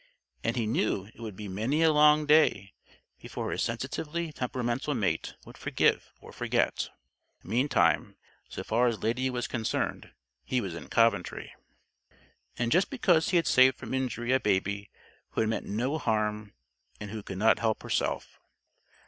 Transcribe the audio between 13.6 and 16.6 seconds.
from injury a Baby who had meant no harm